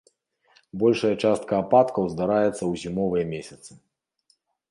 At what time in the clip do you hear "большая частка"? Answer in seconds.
0.83-1.53